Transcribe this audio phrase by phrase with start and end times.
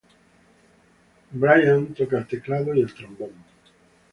[1.31, 3.33] Brian toca el teclado y el trombón.